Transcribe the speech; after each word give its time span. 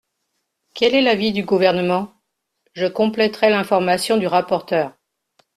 Quel 0.73 0.95
est 0.95 1.01
l’avis 1.01 1.31
du 1.31 1.43
Gouvernement? 1.43 2.11
Je 2.73 2.87
compléterai 2.87 3.51
l’information 3.51 4.17
du 4.17 4.25
rapporteur. 4.25 4.93